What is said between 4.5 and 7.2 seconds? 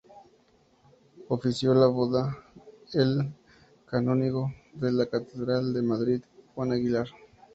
de la catedral de Madrid, Juan Aguilar.